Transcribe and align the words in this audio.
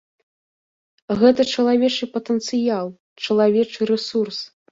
Гэта 1.19 1.41
чалавечы 1.57 2.09
патэнцыял, 2.15 2.87
чалавечы 3.27 3.81
рэсурс. 3.93 4.37